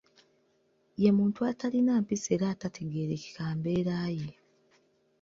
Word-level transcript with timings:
Ye 1.01 1.09
muntu 1.17 1.39
atalina 1.51 1.93
mpisa 2.03 2.29
era 2.35 2.45
atategeerekeka 2.53 3.43
mbeera 3.57 3.97
ye. 4.17 4.29